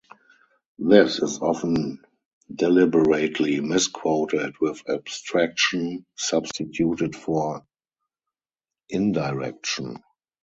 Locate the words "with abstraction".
4.59-6.07